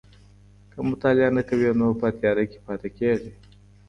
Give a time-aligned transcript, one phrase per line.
[0.71, 3.31] که مطالعه نه کوې نو په تياره کي پاته کېږې.